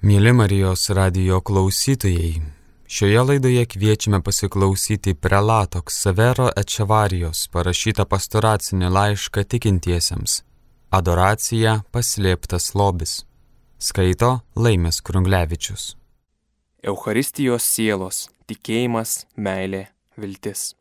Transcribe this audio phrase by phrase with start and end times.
[0.00, 2.38] Mėly Marijos radio klausytojai,
[2.88, 10.38] šioje laidoje kviečiame pasiklausyti prelato Ksavero Ečevarijos parašytą pastoracinį laišką tikintiesiems-
[10.98, 13.26] Adoracija paslėptas lobis.
[13.78, 15.96] Skaito Laimės Krunglevičius.
[16.82, 20.74] Eucharistijos sielos- tikėjimas, meilė, viltis.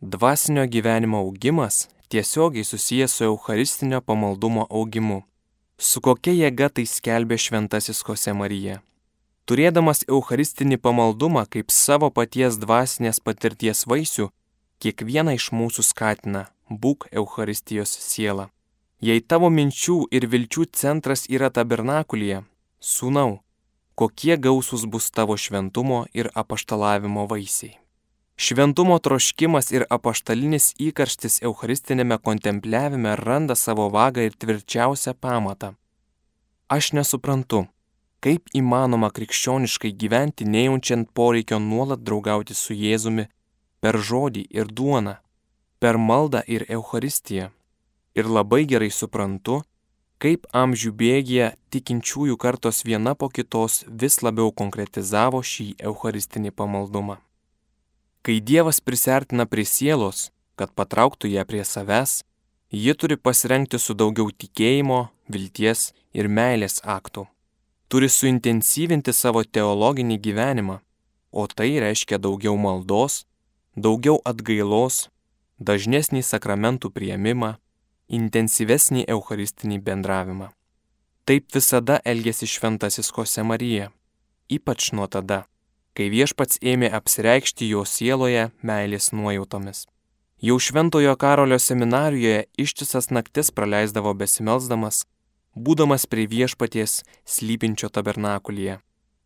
[0.00, 5.24] Dvasinio gyvenimo augimas tiesiogiai susijęs su Eucharistinio pamaldumo augimu
[5.78, 8.80] Su kokia jėga tai skelbė šventasis Jose Marija.
[9.46, 14.30] Turėdamas Eucharistinį pamaldumą kaip savo paties dvasinės patirties vaisių,
[14.78, 16.46] kiekvieną iš mūsų skatina-
[16.82, 18.50] būk Eucharistijos siela.
[19.00, 22.44] Jei tavo minčių ir vilčių centras yra tabernakulyje,
[22.80, 23.40] sūnau,
[23.96, 27.81] kokie gausūs bus tavo šventumo ir apaštalavimo vaisiai.
[28.36, 35.74] Šventumo troškimas ir apaštalinis įkarštis Eucharistinėme kontempliavime randa savo vagą ir tvirčiausią pamatą.
[36.72, 37.66] Aš nesuprantu,
[38.24, 43.26] kaip įmanoma krikščioniškai gyventi nejaučiant poreikio nuolat draugauti su Jėzumi
[43.82, 45.18] per žodį ir duoną,
[45.82, 47.50] per maldą ir Eucharistiją.
[48.14, 49.62] Ir labai gerai suprantu,
[50.22, 57.18] kaip amžių bėgėje tikinčiųjų kartos viena po kitos vis labiau konkretizavo šį Eucharistinį pamaldumą.
[58.22, 62.20] Kai Dievas prisertina prie sielos, kad patrauktų ją prie savęs,
[62.70, 67.26] ji turi pasirengti su daugiau tikėjimo, vilties ir meilės aktų.
[67.90, 70.78] Turi suintensyvinti savo teologinį gyvenimą,
[71.32, 73.24] o tai reiškia daugiau maldos,
[73.74, 75.08] daugiau atgailos,
[75.58, 77.56] dažnesnį sakramentų prieimimą,
[78.06, 80.52] intensyvesnį eucharistinį bendravimą.
[81.26, 83.90] Taip visada elgėsi šventasis Kose Marija,
[84.46, 85.42] ypač nuo tada,
[85.96, 89.86] kai viešpats ėmė apsireikšti jo sieloje meilės nuojautomis.
[90.42, 95.04] Jau šventojo karolio seminarijoje ištisas naktis praleisdavo besimelsdamas,
[95.54, 98.80] būdamas prie viešpaties slypinčio tabernakulyje.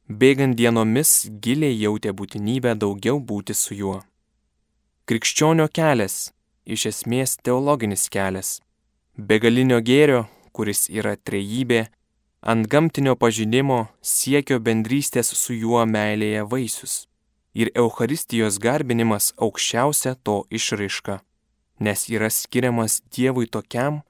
[0.06, 4.02] Bėgant dienomis giliai jautė būtinybę daugiau būti su juo.
[5.06, 6.32] Krikščionio kelias-
[6.74, 8.60] iš esmės teologinis kelias.
[9.16, 11.88] Begalinio gėrio, kuris yra trejybė,
[12.46, 16.94] ant gamtinio pažinimo siekio bendrystės su juo meilėje vaisius.
[17.58, 21.16] Ir Eucharistijos garbinimas aukščiausia to išraiška,
[21.80, 24.04] nes yra skiriamas Dievui tokiam,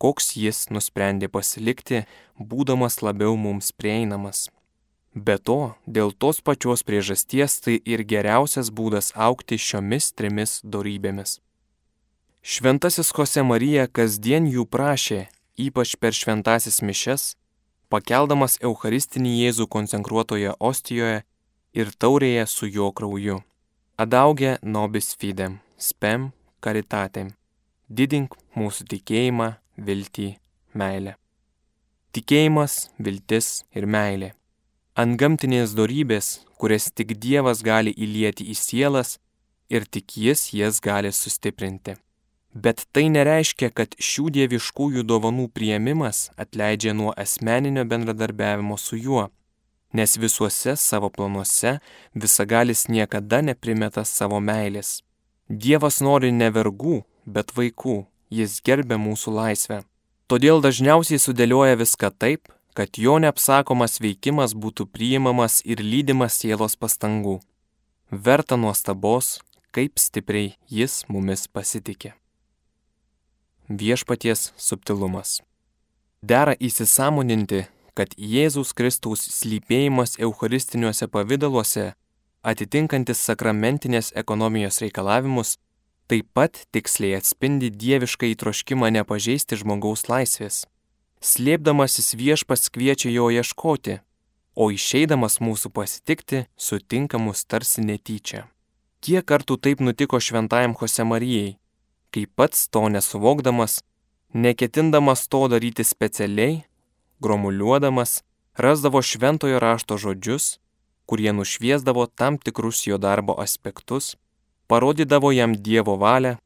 [0.00, 2.06] koks jis nusprendė pasilikti,
[2.38, 4.46] būdamas labiau mums prieinamas.
[5.12, 11.42] Be to, dėl tos pačios priežasties tai ir geriausias būdas aukti šiomis trimis darybėmis.
[12.40, 15.26] Šventasis Jose Marija kasdien jų prašė,
[15.60, 17.34] ypač per šventasis mišes,
[17.92, 21.22] pakeldamas Eucharistinį Jėzų konsekruotoje ostijoje
[21.76, 23.40] ir taurėje su jo krauju.
[24.00, 26.30] Adaugė nobis fidem, spem
[26.64, 27.34] karitatem.
[27.88, 30.28] Didink mūsų tikėjimą viltį,
[30.72, 31.18] meilę.
[32.16, 34.32] Tikėjimas, viltis ir meilė.
[34.96, 39.18] Antgamtinės darybės, kurias tik Dievas gali įlieti į sielas
[39.68, 41.96] ir tik Jis jas gali sustiprinti.
[42.54, 49.30] Bet tai nereiškia, kad šių dieviškųjų dovanų prieimimas atleidžia nuo asmeninio bendradarbiavimo su juo,
[49.92, 51.78] nes visuose savo planuose
[52.14, 55.00] visagalis niekada neprimeta savo meilės.
[55.48, 59.82] Dievas nori ne vergų, bet vaikų, jis gerbė mūsų laisvę.
[60.28, 67.40] Todėl dažniausiai sudėlioja viską taip, kad jo neapsakomas veikimas būtų priimamas ir lydimas sielos pastangų.
[68.12, 69.38] Verta nuostabos,
[69.72, 72.12] kaip stipriai jis mumis pasitikė.
[73.72, 75.40] Viešpaties subtilumas.
[76.20, 77.62] Dera įsisamoninti,
[77.96, 81.86] kad Jėzus Kristaus slypėjimas eucharistiniuose pavydaluose,
[82.44, 85.54] atitinkantis sakramentinės ekonomijos reikalavimus,
[86.04, 90.66] taip pat tiksliai atspindi dievišką įtroškimą nepažeisti žmogaus laisvės.
[91.24, 94.02] Slėpdamasis viešpas kviečia jo ieškoti,
[94.52, 98.44] o išeidamas mūsų pasitikti sutinkamus tarsi netyčia.
[99.00, 101.56] Kiek kartų taip nutiko šventajam Jose Marijai,
[102.12, 103.80] kai pats to nesuvokdamas,
[104.32, 106.62] neketindamas to daryti specialiai,
[107.24, 108.20] gromuliuodamas,
[108.56, 110.58] rasdavo šventojo rašto žodžius,
[111.08, 114.16] kurie nušviesdavo tam tikrus jo darbo aspektus
[114.72, 116.38] parodydavo jam Dievo valią,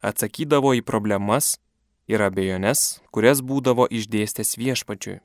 [0.00, 1.58] atsakydavo į problemas
[2.08, 2.80] ir abejones,
[3.12, 5.18] kurias būdavo išdėstęs viešpačiui.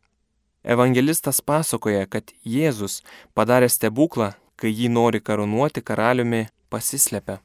[0.74, 3.00] Evangelistas pasakoja, kad Jėzus
[3.32, 7.40] padarė stebuklą, kai jį nori karūnuoti karaliumi, pasislepia.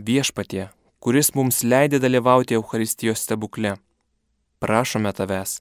[0.00, 3.76] Viešpatie, kuris mums leidė dalyvauti Euharistijos stebukle.
[4.58, 5.60] Prašome tavęs,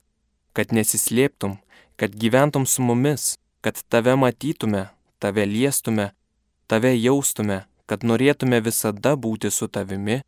[0.53, 1.57] kad nesislėptum,
[1.97, 4.87] kad gyventum su mumis, kad tave matytume,
[5.19, 6.11] tave liestume,
[6.67, 10.21] tave jaustume, kad norėtume visada būti su tavimi,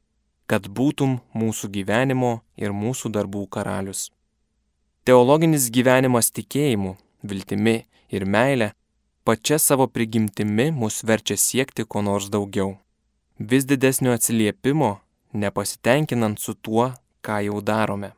[0.49, 4.09] kad būtum mūsų gyvenimo ir mūsų darbų karalius.
[5.05, 7.77] Teologinis gyvenimas tikėjimu viltimi
[8.09, 8.71] ir meile,
[9.25, 12.77] pačia savo prigimtimi mus verčia siekti ko nors daugiau.
[13.39, 14.99] Vis didesnio atsiliepimo,
[15.31, 16.89] nepasitenkinant su tuo,
[17.23, 18.09] ką jau darome.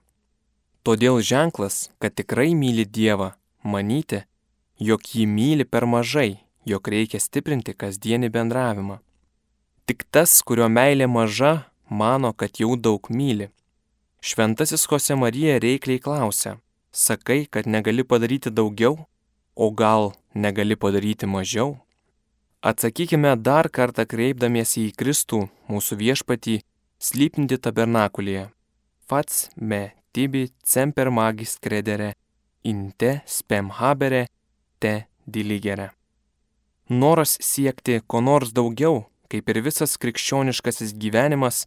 [0.81, 3.27] Todėl ženklas, kad tikrai myli Dievą,
[3.61, 4.23] manyti,
[4.81, 8.97] jog jį myli per mažai, jog reikia stiprinti kasdienį bendravimą.
[9.85, 13.51] Tik tas, kurio meilė maža, mano, kad jau daug myli.
[14.25, 16.57] Šventasis Jose Marija reikliai klausia,
[16.89, 18.97] sakai, kad negali padaryti daugiau,
[19.53, 21.77] o gal negali padaryti mažiau?
[22.61, 26.59] Atsakykime dar kartą kreipdamiesi į Kristų, mūsų viešpatį,
[27.01, 28.51] slypinti tabernakulėje.
[29.09, 32.11] Fats me tibi semper magis credere,
[32.61, 34.27] inte spem habere
[34.77, 35.89] te diligere.
[36.89, 41.65] Noras siekti ko nors daugiau, kaip ir visas krikščioniškasis gyvenimas,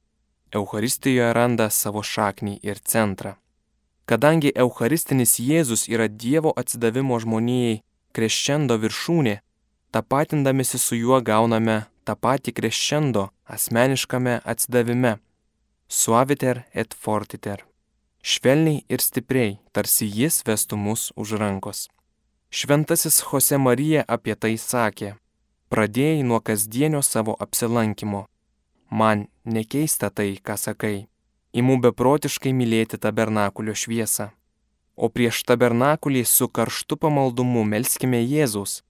[0.54, 3.32] Euharistijoje randa savo šaknį ir centrą.
[4.06, 7.80] Kadangi Eucharistinis Jėzus yra Dievo atsidavimo žmonijai
[8.14, 9.40] kreščendo viršūnė,
[9.94, 15.18] tapatindamėsi su juo gauname tą patį kreščendo asmeniškame atsidavime-
[16.00, 17.64] suaviter et fortiter.
[18.22, 21.88] Švelniai ir stipriai, tarsi jis vestų mus už rankos.
[22.50, 25.14] Šventasis Jose Marija apie tai sakė
[25.74, 28.26] pradėjai nuo kasdienio savo apsilankimo.
[28.90, 31.06] Man nekeista tai, ką sakai.
[31.60, 34.28] Imu beprotiškai mylėti tabernakulio šviesą.
[34.94, 38.82] O prieš tabernakulį su karštu pamaldumu melskime Jėzus,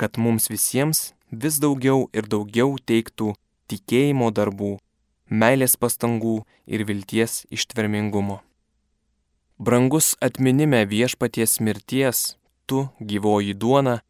[0.00, 1.10] kad mums visiems
[1.42, 3.34] vis daugiau ir daugiau teiktų
[3.70, 4.78] tikėjimo darbų,
[5.28, 8.40] meilės pastangų ir vilties ištvermingumo.
[9.60, 12.24] Brangus atminime viešpaties mirties,
[12.64, 14.00] tu gyvoji duona,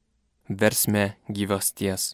[0.48, 2.12] versme gyvasties.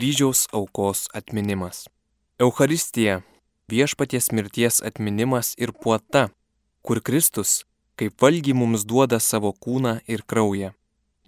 [0.00, 1.88] Kryžiaus aukos atminimas.
[2.38, 3.22] Euharistija-
[3.72, 6.28] viešpaties mirties atminimas ir puota,
[6.82, 7.64] kur Kristus
[7.96, 10.70] kaip valgy mums duoda savo kūną ir kraują.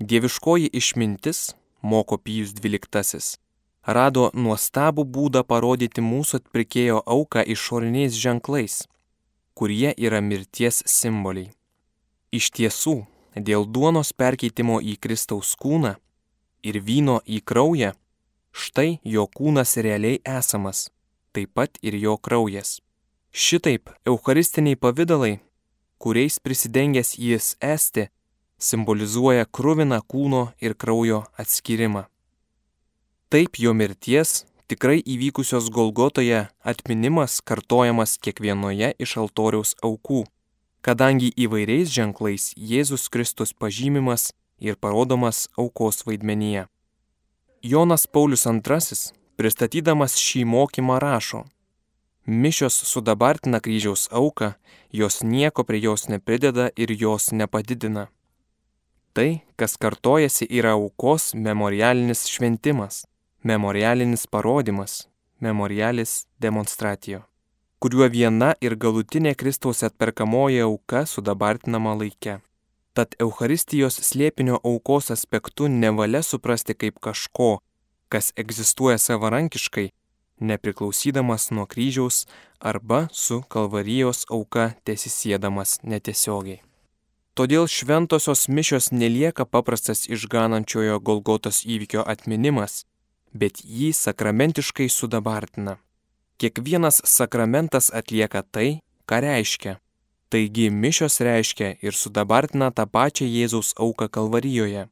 [0.01, 3.39] Dieviškoji išmintis, moko Pijus XII,
[3.87, 8.89] rado nuostabų būdą parodyti mūsų atpirkėjo auką išoriniais ženklais,
[9.55, 11.51] kurie yra mirties simboliai.
[12.33, 15.97] Iš tiesų, dėl duonos perkeitimo į Kristaus kūną
[16.63, 17.93] ir vyno į kraują,
[18.53, 20.91] štai jo kūnas realiai esamas,
[21.33, 22.81] taip pat ir jo kraujas.
[23.33, 25.41] Šitaip eucharistiniai pavydalai,
[25.99, 28.09] kuriais prisidengęs jis esti,
[28.61, 32.05] simbolizuoja krūviną kūno ir kraujo atskirimą.
[33.33, 40.27] Taip jo mirties, tikrai įvykusios Golgotoje atminimas kartojamas kiekvienoje iš altoriaus aukų,
[40.85, 44.31] kadangi įvairiais ženklais Jėzus Kristus pažymimas
[44.61, 46.67] ir parodomas aukos vaidmenyje.
[47.63, 48.97] Jonas Paulius II,
[49.39, 51.45] pristatydamas šį mokymą, rašo,
[52.27, 54.53] Mišios sudabartina kryžiaus auką,
[54.91, 58.09] jos nieko prie jos neprideda ir jos nepadidina.
[59.13, 63.07] Tai, kas kartojasi, yra aukos memorialinis šventimas,
[63.43, 65.09] memorialinis parodimas,
[65.41, 67.25] memorialis demonstratijo,
[67.79, 72.39] kuriuo viena ir galutinė Kristaus atperkamoji auka sudabartinama laike.
[72.93, 77.63] Tad Euharistijos slėpinio aukos aspektu nevalia suprasti kaip kažko,
[78.13, 79.89] kas egzistuoja savarankiškai
[80.43, 82.27] nepriklausydamas nuo kryžiaus
[82.61, 86.61] arba su kalvarijos auka tiesisėdamas netiesiogiai.
[87.35, 92.83] Todėl šventosios mišios nelieka paprastas išganančiojo Golgotos įvykio atminimas,
[93.33, 95.79] bet jį sakramentiškai sudabartina.
[96.37, 99.79] Kiekvienas sakramentas atlieka tai, ką reiškia.
[100.33, 104.87] Taigi mišios reiškia ir sudabartina tą pačią Jėzaus auką Kalvarijoje.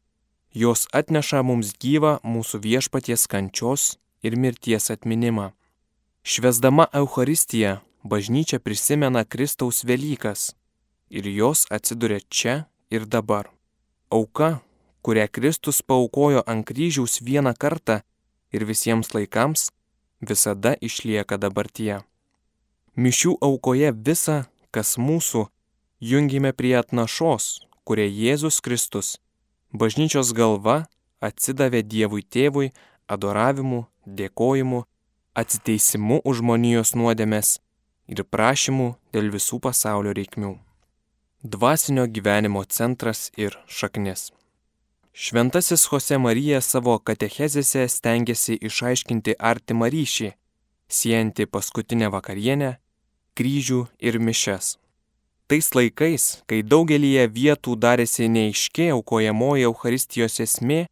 [0.53, 3.85] Jos atneša mums gyvą mūsų viešpaties kančios
[4.21, 5.47] ir mirties atminimą.
[6.23, 10.53] Švesdama Euharistiją, bažnyčia prisimena Kristaus Velykas
[11.09, 13.49] ir jos atsiduria čia ir dabar.
[14.13, 14.61] Auka,
[15.01, 18.03] kurią Kristus paukojo ant kryžiaus vieną kartą
[18.53, 19.71] ir visiems laikams,
[20.21, 22.03] visada išlieka dabartyje.
[23.01, 25.47] Mišių aukoje visa, kas mūsų,
[26.01, 29.19] jungime prie atnašos, kurie Jėzus Kristus,
[29.73, 30.85] bažnyčios galva,
[31.21, 32.71] atsidavė Dievui tėvui
[33.11, 34.85] adoravimu, dėkojimu,
[35.35, 37.59] atsiteisimu už žmonijos nuodėmės
[38.11, 40.57] ir prašymu dėl visų pasaulio reikmių.
[41.43, 44.31] Dvasinio gyvenimo centras ir šaknis.
[45.13, 50.31] Šventasis Jose Marija savo katechezėse stengiasi išaiškinti artimą ryšį,
[50.91, 52.77] siejantį paskutinę vakarienę,
[53.39, 54.77] kryžių ir mišes.
[55.51, 60.85] Tais laikais, kai daugelie vietų darėsi neiškiai aukojamoji Euharistijos esmė,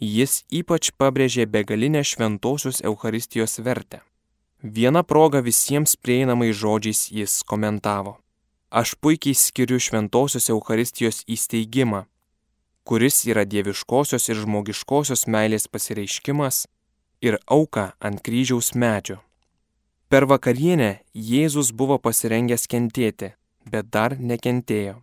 [0.00, 4.00] jis ypač pabrėžė begalinę šventosios Euharistijos vertę.
[4.62, 8.18] Viena proga visiems prieinamai žodžiais jis komentavo.
[8.70, 12.04] Aš puikiai skiriu šventosios Euharistijos įsteigimą,
[12.84, 16.66] kuris yra dieviškosios ir žmogiškosios meilės pasireiškimas
[17.22, 19.20] ir auka ant kryžiaus medžio.
[20.10, 23.28] Per vakarienę Jėzus buvo pasirengęs kentėti,
[23.62, 24.96] bet dar nekentėjo.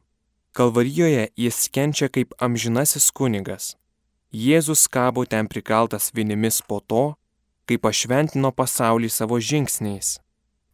[0.51, 3.77] Kalvarijoje jis kenčia kaip amžinasis kunigas
[4.35, 7.15] Jėzus kabo ten prikaltas vinimis po to,
[7.65, 10.17] kai pašventino pasaulį savo žingsniais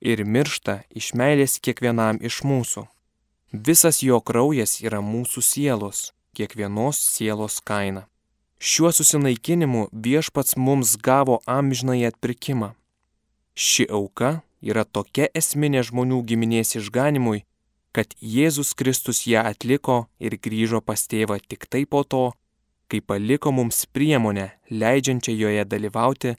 [0.01, 2.87] ir miršta iš meilės kiekvienam iš mūsų.
[3.53, 8.07] Visas jo kraujas yra mūsų sielos, kiekvienos sielos kaina.
[8.57, 12.73] Šiuo susinaikinimu viešpats mums gavo amžinai atpirkimą.
[13.55, 17.43] Ši auka yra tokia esminė žmonių giminės išganimui,
[17.93, 22.31] kad Jėzus Kristus ją atliko ir grįžo pas tėvą tik tai po to,
[22.89, 26.36] kai paliko mums priemonę, leidžiančią joje dalyvauti,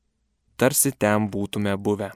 [0.58, 2.10] tarsi ten būtume buvę.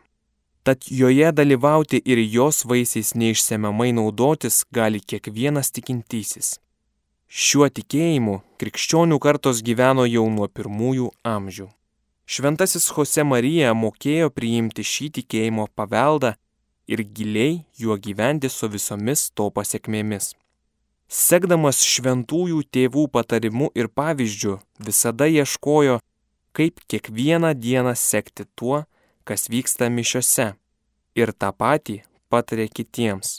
[0.66, 6.58] Tad joje dalyvauti ir jos vaisiais neišsemiamai naudotis gali kiekvienas tikintysis.
[7.28, 11.68] Šiuo tikėjimu krikščionių kartos gyveno jau nuo pirmųjų amžių.
[12.28, 16.34] Šventasis Jose Marija mokėjo priimti šį tikėjimo paveldą
[16.92, 20.34] ir giliai juo gyventi su visomis to pasiekmėmis.
[21.08, 26.02] Sekdamas šventųjų tėvų patarimu ir pavyzdžiu, visada ieškojo,
[26.52, 28.82] kaip kiekvieną dieną sekti tuo,
[29.24, 30.50] kas vyksta mišiose.
[31.16, 33.38] Ir tą patį patarė kitiems.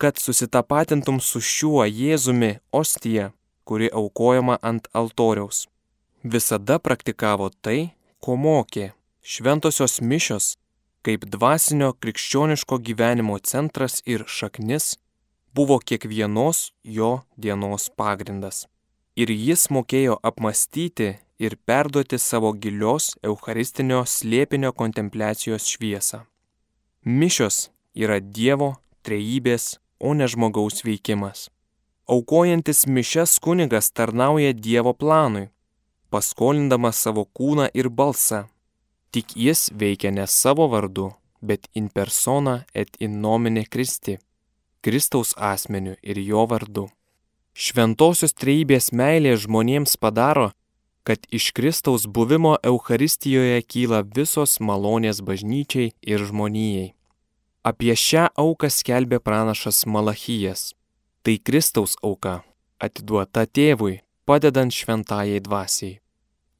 [0.00, 3.34] Kad susitapatintum su šiuo Jėzumi ostija,
[3.68, 5.66] kuri aukojama ant altoriaus.
[6.24, 7.92] Visada praktikavo tai,
[8.24, 10.54] ko mokė šventosios mišios,
[11.04, 14.94] kaip dvasinio krikščioniško gyvenimo centras ir šaknis
[15.54, 18.64] buvo kiekvienos jo dienos pagrindas.
[19.14, 26.24] Ir jis mokėjo apmastyti ir perduoti savo gilios Eucharistinio slėpinio kontempliacijos šviesą.
[27.04, 31.50] Mišios yra Dievo trejybės, o ne žmogaus veikimas.
[32.08, 35.50] Aukojantis mišes kunigas tarnauja Dievo planui,
[36.14, 38.44] paskolindamas savo kūną ir balsą.
[39.10, 41.10] Tik jis veikia ne savo vardu,
[41.42, 44.18] bet in persona et in nomine Kristi,
[44.84, 46.88] Kristaus asmeniu ir jo vardu.
[47.54, 50.50] Šventosios treibės meilė žmonėms padaro,
[51.06, 56.92] kad iš Kristaus buvimo Euharistijoje kyla visos malonės bažnyčiai ir žmonijai.
[57.64, 60.72] Apie šią auką skelbė pranašas Malachijas.
[61.24, 62.42] Tai Kristaus auka,
[62.76, 66.03] atiduota tėvui, padedant šventajai dvasiai.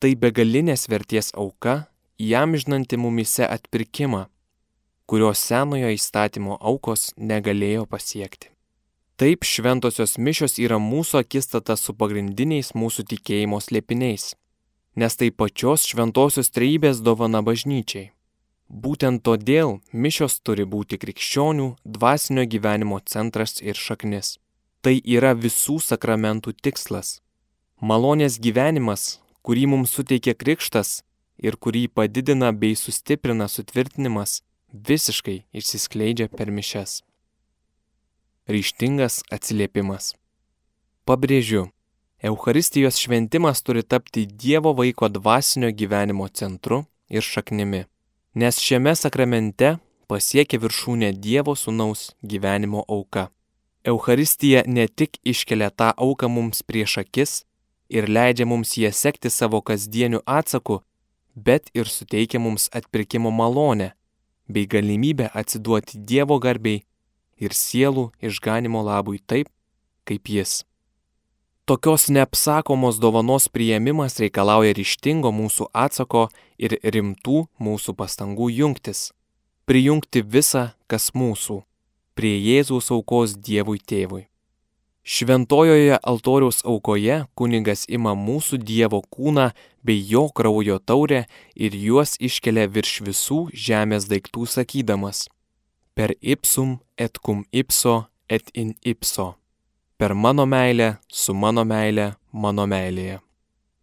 [0.05, 1.87] Tai begalinės verties auka,
[2.21, 4.27] įamžinanti mumise atpirkimą,
[5.09, 8.51] kurios senojo įstatymo aukos negalėjo pasiekti.
[9.17, 14.35] Taip šventosios mišios yra mūsų akistata su pagrindiniais mūsų tikėjimo slėpiniais,
[15.01, 18.11] nes tai pačios šventosios treibės dovana bažnyčiai.
[18.69, 24.37] Būtent todėl mišios turi būti krikščionių dvasinio gyvenimo centras ir šaknis.
[24.85, 27.23] Tai yra visų sakramentų tikslas.
[27.81, 31.03] Malonės gyvenimas, kurį mums suteikia krikštas
[31.39, 37.03] ir kurį padidina bei sustiprina sutvirtinimas, visiškai išsiskleidžia per mišes.
[38.49, 40.15] Ryštingas atsiliepimas.
[41.09, 41.69] Pabrėžiu,
[42.25, 47.85] Eucharistijos šventimas turi tapti Dievo vaiko dvasinio gyvenimo centru ir šaknimi
[48.35, 49.77] nes šiame sakramente
[50.11, 53.29] pasiekia viršūnę Dievo Sūnaus gyvenimo auka.
[53.87, 57.45] Euharistija ne tik iškelia tą auką mums prieš akis
[57.95, 60.81] ir leidžia mums jie sekti savo kasdieniu atsaku,
[61.35, 63.93] bet ir suteikia mums atpirkimo malonę
[64.49, 66.83] bei galimybę atsiduoti Dievo garbiai
[67.39, 69.49] ir sielų išganimo labui taip,
[70.05, 70.63] kaip Jis.
[71.65, 76.27] Tokios neapsakomos dovanos prieimimas reikalauja ryštingo mūsų atsako
[76.61, 79.13] ir rimtų mūsų pastangų jungtis.
[79.65, 81.63] Prijungti visą, kas mūsų,
[82.13, 84.27] prie Jėzaus aukos Dievui tėvui.
[85.05, 89.51] Šventojoje altoriaus aukoje kunigas ima mūsų Dievo kūną
[89.85, 95.29] bei jo kraujo taurę ir juos iškelia virš visų žemės daiktų sakydamas-
[95.97, 99.35] per ipsum et cum ipso et in ipso
[99.97, 103.21] per mano meilę, su mano meilė, mano meilėje.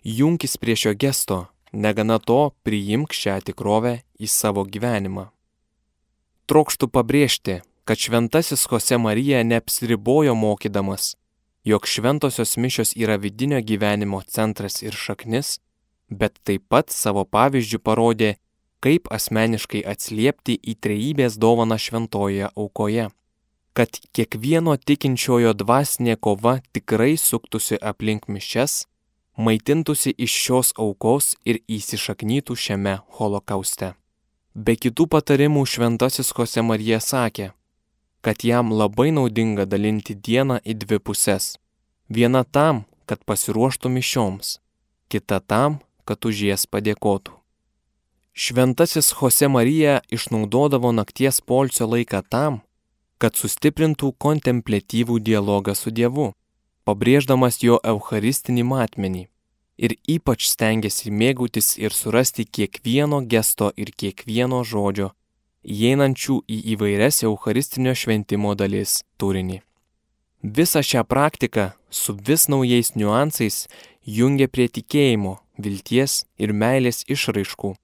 [0.04, 5.30] Junkis prie šio gesto, negana to priimk šią tikrovę į savo gyvenimą.
[6.46, 11.16] Trokštų pabrėžti, kad šventasis Jose Marija neapsiribojo mokydamas,
[11.64, 15.60] jog šventosios mišios yra vidinio gyvenimo centras ir šaknis,
[16.10, 18.36] bet taip pat savo pavyzdžių parodė,
[18.82, 23.10] kaip asmeniškai atsliepti į trejybės dovaną šventoje aukoje
[23.74, 28.86] kad kiekvieno tikinčiojo dvasinė kova tikrai suktųsi aplink mišes,
[29.38, 33.94] maitintųsi iš šios aukos ir įsišaknytų šiame holokauste.
[34.54, 37.52] Be kitų patarimų šventasis Jose Marija sakė,
[38.22, 41.58] kad jam labai naudinga dalinti dieną į dvi puses.
[42.10, 44.60] Viena tam, kad pasiruoštų mišioms,
[45.10, 47.34] kita tam, kad už jas padėkotų.
[48.34, 52.62] Šventasis Jose Marija išnaudodavo nakties polsio laiką tam,
[53.20, 56.32] kad sustiprintų kontemplatyvų dialogą su Dievu,
[56.88, 59.26] pabrėždamas jo eucharistinį matmenį
[59.82, 65.12] ir ypač stengiasi mėgautis ir surasti kiekvieno gesto ir kiekvieno žodžio,
[65.66, 69.62] įeinančių į įvairias eucharistinio šventimo dalis turinį.
[70.42, 73.68] Visą šią praktiką su vis naujais niuansais
[74.06, 77.76] jungia prie tikėjimo, vilties ir meilės išraiškų,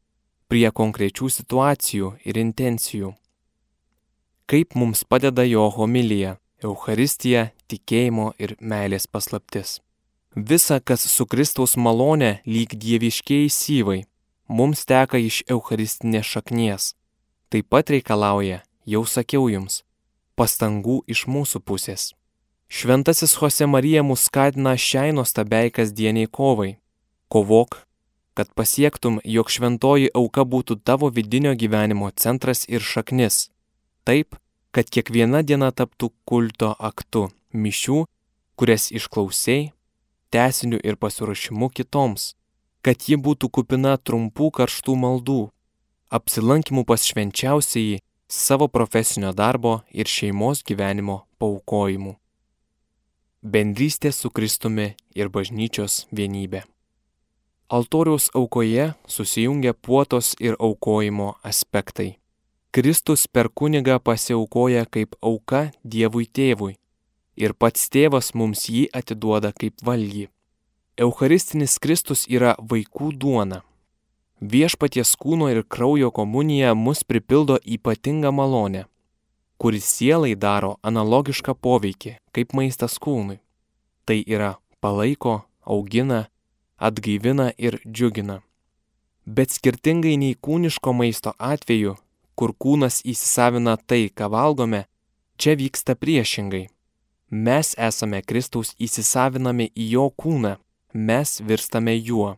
[0.49, 3.13] prie konkrečių situacijų ir intencijų
[4.47, 9.81] kaip mums padeda jo homilija, Euharistija, tikėjimo ir meilės paslaptis.
[10.35, 14.05] Visa, kas su Kristaus malone lyg dieviškiai syvai,
[14.47, 16.93] mums teka iš Eucharistinės šaknies.
[17.49, 19.83] Taip pat reikalauja, jau sakiau jums,
[20.35, 22.13] pastangų iš mūsų pusės.
[22.67, 26.75] Šventasis Jose Marija mus skatina šiai nuostabiai kasdieniai kovai.
[27.31, 27.83] Kovok,
[28.35, 33.47] kad pasiektum, jog šventoji auka būtų tavo vidinio gyvenimo centras ir šaknis
[34.07, 34.35] taip,
[34.71, 38.03] kad kiekviena diena taptų kulto aktu, mišių,
[38.59, 39.71] kurias išklausiai,
[40.31, 42.33] tesiniu ir pasiruošimu kitoms,
[42.85, 45.41] kad ji būtų kupina trumpų karštų maldų,
[46.09, 52.15] apsilankimų pas švenčiausiai savo profesinio darbo ir šeimos gyvenimo paukojimų.
[53.43, 56.63] Bendrystė su Kristumi ir bažnyčios vienybė.
[57.69, 62.17] Altoriaus aukoje susijungia puotos ir aukojimo aspektai.
[62.71, 66.75] Kristus per kunigą pasiaukoja kaip auka Dievui tėvui
[67.37, 70.27] ir pats tėvas mums jį atiduoda kaip valgy.
[70.97, 73.61] Eucharistinis Kristus yra vaikų duona.
[74.37, 78.83] Viešpaties kūno ir kraujo komunija mus pripildo ypatingą malonę,
[79.57, 83.39] kuris sielai daro analogišką poveikį kaip maistas kūnui.
[84.05, 86.27] Tai yra palaiko, augina,
[86.77, 88.43] atgaivina ir džiugina.
[89.25, 91.97] Bet skirtingai nei kūniško maisto atveju,
[92.37, 94.85] kur kūnas įsisavina tai, ką valgome,
[95.41, 96.67] čia vyksta priešingai.
[97.33, 100.59] Mes esame Kristaus įsisavinami į jo kūną,
[100.93, 102.37] mes virstame juo.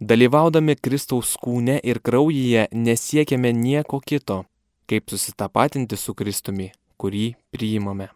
[0.00, 4.42] Dalyvaudami Kristaus kūne ir kraujyje nesiekiame nieko kito,
[4.90, 8.08] kaip susitapatinti su Kristumi, kurį priimame.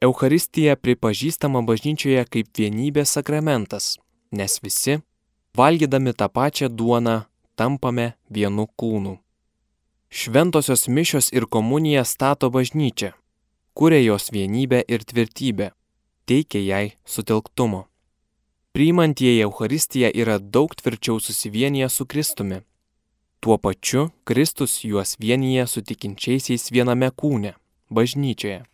[0.00, 3.98] Euharistija pripažįstama bažnyčioje kaip vienybės sakramentas,
[4.32, 4.98] nes visi,
[5.56, 7.22] valgydami tą pačią duoną,
[7.56, 9.18] tampame vienu kūnu.
[10.08, 13.12] Šventosios mišios ir komunija stato bažnyčią,
[13.76, 15.72] kuria jos vienybę ir tvirtybę,
[16.24, 17.84] teikia jai sutelktumo.
[18.74, 22.56] Priimantieji Euharistiją yra daug tvirčiau susivienyje su Kristumi.
[23.40, 27.52] Tuo pačiu Kristus juos vienyje su tikinčiaisiais viename kūne-
[27.96, 28.64] bažnyčioje.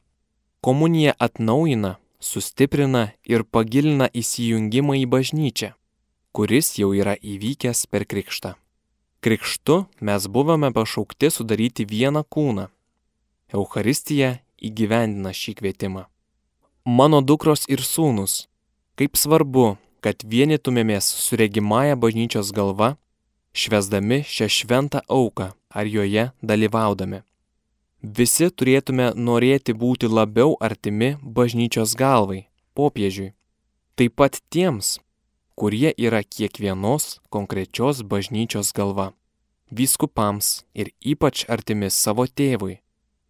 [0.60, 5.70] Komunija atnaujina, sustiprina ir pagilina įsijungimą į bažnyčią,
[6.32, 8.54] kuris jau yra įvykęs per krikštą.
[9.20, 12.68] Krikštu mes buvome pašaukti sudaryti vieną kūną.
[13.52, 16.04] Euharistija įgyvendina šį kvietimą.
[16.86, 18.48] Mano dukros ir sūnus,
[18.96, 22.96] kaip svarbu, kad vienytumėmės su regimąją bažnyčios galva,
[23.52, 27.22] švesdami šią šventą auką ar joje dalyvaudami.
[28.02, 33.34] Visi turėtume norėti būti labiau artimi bažnyčios galvai, popiežiui.
[33.94, 34.98] Taip pat tiems,
[35.54, 39.12] kurie yra kiekvienos konkrečios bažnyčios galva.
[39.70, 42.80] Vyskupams ir ypač artimi savo tėvui,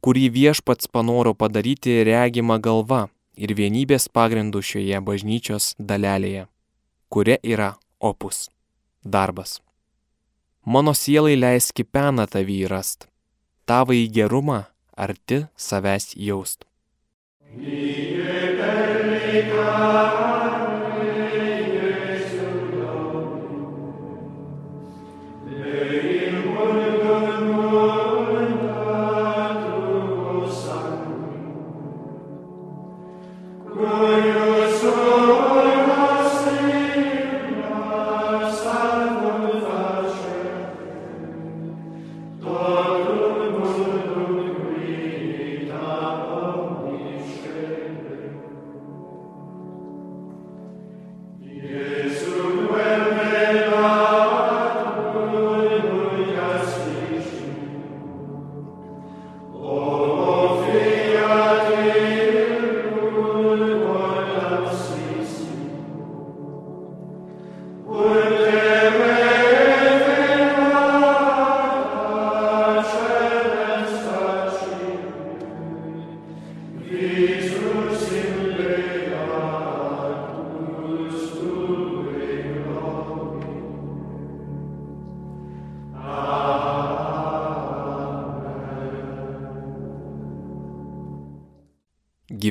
[0.01, 6.47] kurį viešpats panoro padaryti regimą galva ir vienybės pagrindų šioje bažnyčios dalelėje,
[7.11, 8.49] kuria yra opus-
[9.14, 9.61] darbas.
[10.64, 13.11] Mano sielai leiski peną tavį rast
[13.70, 14.61] tavąjį gerumą
[14.96, 16.66] arti savęs jaust.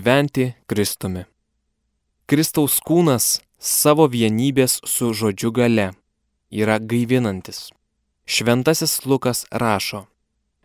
[0.10, 1.22] Gyventi Kristumi.
[2.26, 3.26] Kristaus kūnas
[3.62, 5.86] savo vienybės su žodžiu gale
[6.50, 7.68] yra gaivinantis.
[8.26, 10.08] Šventasis Lukas rašo,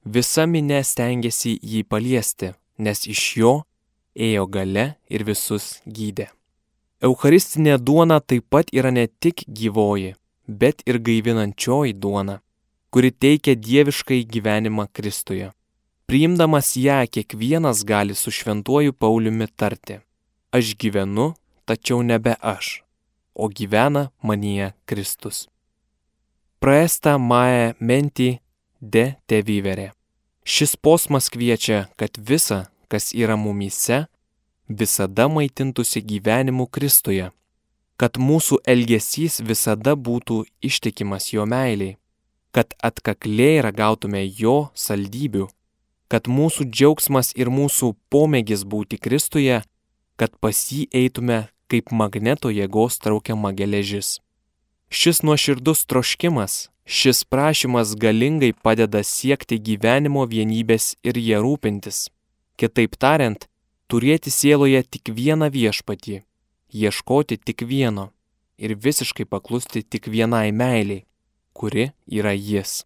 [0.04, 3.52] visa minė stengiasi jį paliesti, nes iš jo
[4.16, 6.30] ėjo gale ir visus gydė.
[7.04, 10.14] Eucharistinė duona taip pat yra ne tik gyvoji,
[10.48, 12.38] bet ir gaivinančioji duona,
[12.88, 15.52] kuri teikia dieviškai gyvenimą Kristuje.
[16.14, 19.96] Priimdamas ją kiekvienas gali su šventuoju Pauliumi tarti,
[20.56, 21.32] aš gyvenu,
[21.66, 22.84] tačiau nebe aš,
[23.34, 25.48] o gyvena manyje Kristus.
[26.62, 28.28] Praesta mae menti
[28.80, 29.88] de te vivere.
[30.44, 34.04] Šis posmas kviečia, kad visa, kas yra mumyse,
[34.68, 37.32] visada maitintųsi gyvenimu Kristuje,
[37.98, 41.98] kad mūsų elgesys visada būtų ištikimas jo meiliai,
[42.54, 45.50] kad atkakliai ragautume jo saldybių
[46.14, 49.56] kad mūsų džiaugsmas ir mūsų pomėgis būti Kristuje,
[50.14, 54.20] kad pas jį eitume kaip magneto jėgos traukiama geležis.
[54.94, 62.06] Šis nuoširdus troškimas, šis prašymas galingai padeda siekti gyvenimo vienybės ir jie rūpintis.
[62.54, 63.48] Kitaip tariant,
[63.90, 66.22] turėti sieloje tik vieną viešpatį,
[66.70, 68.12] ieškoti tik vieno
[68.54, 71.08] ir visiškai paklusti tik vienai meiliai,
[71.58, 72.84] kuri yra jis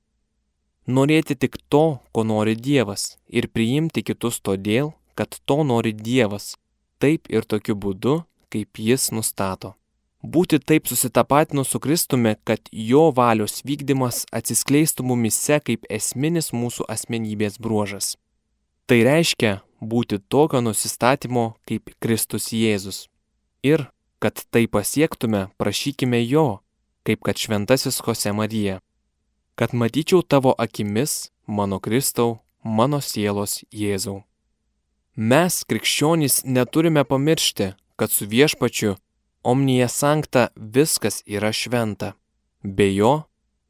[0.88, 6.56] norėti tik to, ko nori Dievas ir priimti kitus todėl, kad to nori Dievas,
[6.98, 9.74] taip ir tokiu būdu, kaip Jis nustato.
[10.22, 17.60] Būti taip susitapatinu su Kristumi, kad jo valios vykdymas atsiskleistų mumise kaip esminis mūsų asmenybės
[17.62, 18.16] bruožas.
[18.88, 23.06] Tai reiškia būti tokio nusistatymo kaip Kristus Jėzus.
[23.62, 23.86] Ir,
[24.18, 26.64] kad tai pasiektume, prašykime jo,
[27.06, 28.80] kaip kad šventasis Jose Marija
[29.58, 34.22] kad matyčiau tavo akimis, mano Kristau, mano sielos Jėzau.
[35.16, 38.94] Mes, krikščionys, neturime pamiršti, kad su viešpačiu
[39.42, 42.12] omnija sankta viskas yra šventa.
[42.62, 43.24] Be jo,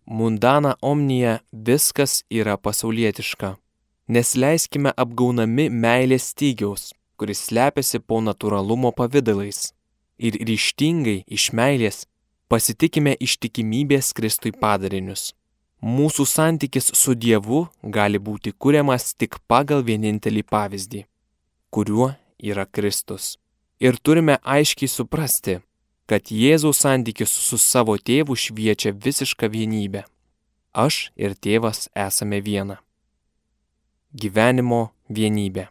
[0.05, 3.55] mundana omnija viskas yra pasaulietiška.
[4.13, 9.73] Nesleiskime apgaunami meilės stygiaus, kuris slepiasi po natūralumo pavydalais.
[10.21, 12.05] Ir ryštingai iš meilės
[12.53, 15.31] pasitikime ištikimybės Kristui padarinius.
[15.79, 21.05] Mūsų santykis su Dievu gali būti kuriamas tik pagal vienintelį pavyzdį,
[21.71, 23.37] kuriuo yra Kristus.
[23.79, 25.61] Ir turime aiškiai suprasti,
[26.11, 30.03] kad Jėzaus santykis su savo tėvu šviečia visišką vienybę.
[30.75, 32.81] Aš ir tėvas esame viena.
[34.11, 35.69] Gyvenimo vienybė.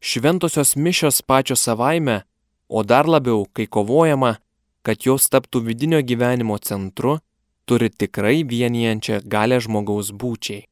[0.00, 2.24] Šventosios mišios pačios savaime,
[2.68, 4.40] o dar labiau, kai kovojama,
[4.82, 7.20] kad jos taptų vidinio gyvenimo centru,
[7.70, 10.64] turi tikrai vienijančią galę žmogaus būčiai.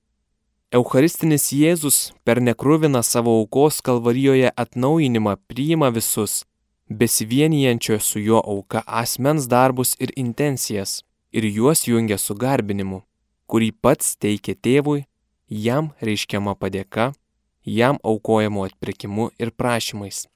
[0.78, 6.42] Eucharistinis Jėzus per nekruviną savo aukos kalvarijoje atnaujinimą priima visus,
[7.00, 13.04] besivienijančio su jo auka asmens darbus ir intencijas ir juos jungia su garbinimu,
[13.46, 15.04] kurį pats teikia tėvui,
[15.48, 17.12] jam reiškiama padėka,
[17.64, 20.26] jam aukojamo atpirkimu ir prašymais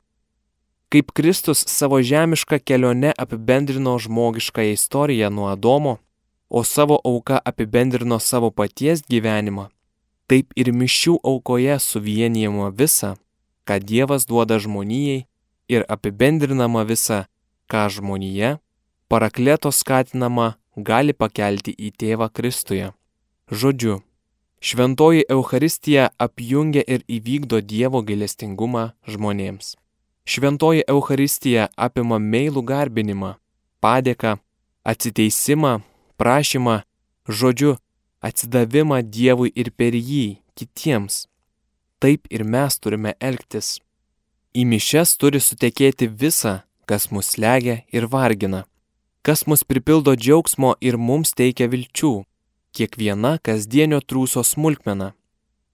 [0.92, 5.96] kaip Kristus savo žemišką kelionę apibendrino žmogišką istoriją nuo Adomo,
[6.52, 9.70] o savo auka apibendrino savo paties gyvenimą,
[10.28, 13.14] taip ir mišių aukoje suvienijama visa,
[13.64, 15.22] ką Dievas duoda žmonijai
[15.72, 17.24] ir apibendrinama visa,
[17.72, 18.58] ką žmonija,
[19.08, 22.90] parakleto skatinama, gali pakelti į tėvą Kristuje.
[23.48, 24.02] Žodžiu,
[24.60, 29.72] šventoji Euharistija apjungia ir įvykdo Dievo gailestingumą žmonėms.
[30.28, 33.32] Šventoji Euharistija apima meilų garbinimą,
[33.80, 34.36] padėką,
[34.84, 35.80] atsiteisimą,
[36.20, 36.82] prašymą,
[37.28, 37.76] žodžiu,
[38.22, 41.26] atsidavimą Dievui ir per jį kitiems.
[42.02, 43.78] Taip ir mes turime elgtis.
[44.52, 48.64] Į mišes turi sutekėti visa, kas mus legia ir vargina,
[49.22, 52.12] kas mus pripildo džiaugsmo ir mums teikia vilčių,
[52.76, 55.12] kiekviena kasdienio trūso smulkmena.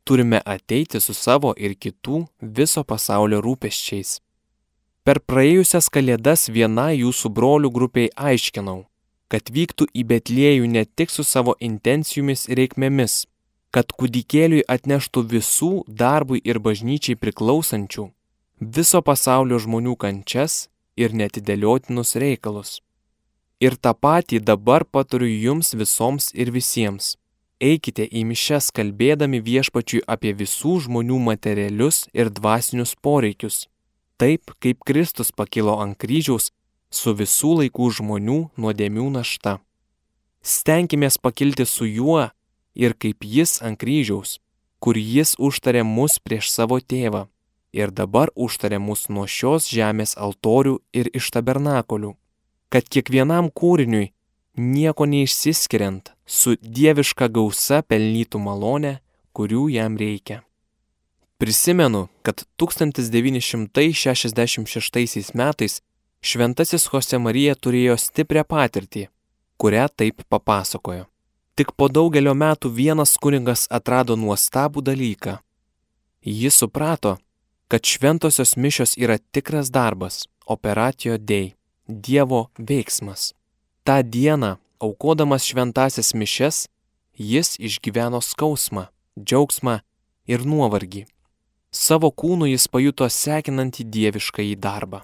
[0.05, 4.19] Turime ateiti su savo ir kitų viso pasaulio rūpeščiais.
[5.05, 8.85] Per praėjusias kalėdas viena jūsų brolių grupiai aiškinau,
[9.33, 13.27] kad vyktų į Betliejų ne tik su savo intencijomis ir reikmėmis,
[13.75, 18.09] kad kūdikėliui atneštų visų darbui ir bažnyčiai priklausančių,
[18.61, 22.79] viso pasaulio žmonių kančias ir netidėliotinus reikalus.
[23.61, 27.17] Ir tą patį dabar patariu jums visoms ir visiems.
[27.59, 33.67] Eikite į mišes kalbėdami viešpačiui apie visų žmonių materialius ir dvasinius poreikius
[34.19, 36.51] taip kaip Kristus pakilo ant kryžiaus
[36.91, 39.59] su visų laikų žmonių nuodėmių našta.
[40.43, 42.31] Stenkimės pakilti su juo
[42.75, 44.39] ir kaip jis ant kryžiaus,
[44.79, 47.27] kur jis užtarė mus prieš savo tėvą
[47.73, 52.15] ir dabar užtarė mus nuo šios žemės altorių ir iš tabernakolių,
[52.73, 54.13] kad kiekvienam kūriniui
[54.59, 59.01] nieko neišsiskiriant su dieviška gausa pelnytų malonę,
[59.33, 60.43] kurių jam reikia.
[61.39, 65.83] Prisimenu, kad 1966 metais
[66.21, 69.09] šventasis Jose Marija turėjo stiprią patirtį,
[69.59, 71.07] kurią taip papasakojo.
[71.59, 75.39] Tik po daugelio metų vienas kuningas atrado nuostabų dalyką.
[76.23, 77.17] Jis suprato,
[77.69, 81.55] kad šventosios mišios yra tikras darbas, operacijo dei,
[81.89, 83.33] Dievo veiksmas.
[83.83, 86.67] Ta diena, aukodamas šventasias mišes,
[87.17, 89.79] jis išgyveno skausmą, džiaugsmą
[90.29, 91.07] ir nuovargį.
[91.73, 95.01] Savo kūnu jis pajuto sekinantį dievišką į darbą.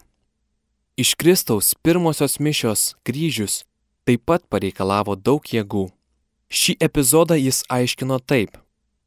[0.96, 3.64] Iš Kristaus pirmosios mišios kryžius
[4.06, 5.88] taip pat pareikalavo daug jėgų.
[6.48, 8.58] Šį epizodą jis aiškino taip,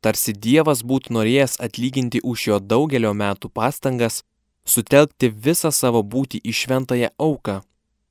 [0.03, 4.23] tarsi Dievas būtų norėjęs atlyginti už jo daugelio metų pastangas,
[4.65, 7.61] sutelkti visą savo būtį į šventąją auką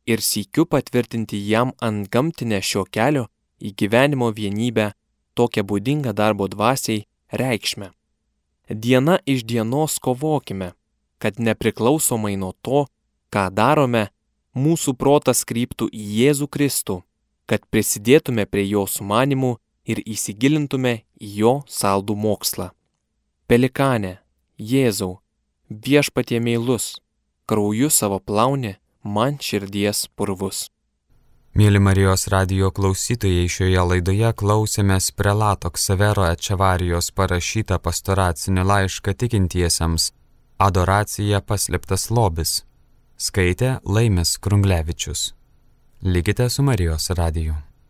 [0.08, 3.26] ir sykiu patvirtinti jam ant gamtinę šio kelio
[3.60, 4.92] į gyvenimo vienybę
[5.36, 7.92] tokią būdingą darbo dvasiai reikšmę
[8.68, 10.72] diena iš dienos kovokime,
[11.18, 12.86] kad nepriklausomai nuo to,
[13.36, 14.06] ką darome,
[14.56, 17.02] mūsų protas kryptų į Jėzų Kristų,
[17.46, 22.70] kad prisidėtume prie jo sumanimų ir įsigilintume į jo saldų mokslą.
[23.46, 24.16] Pelikanė,
[24.56, 25.18] Jėzau,
[25.68, 26.96] viešpatie meilus,
[27.46, 30.66] krauju savo plauni man širdies purvus.
[31.56, 40.10] Mėly Marijos radio klausytojai, šioje laidoje klausėmės prelato Ksavero Ečevarijos parašytą pastoracinį laišką tikintiesiems
[40.60, 42.58] Adoracija paslėptas lobis.
[43.16, 45.32] Skaitė Laimis Krunglevičius.
[46.04, 47.54] Likite su Marijos radiju.